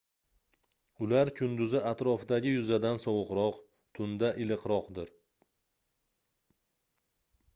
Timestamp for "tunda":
3.99-4.31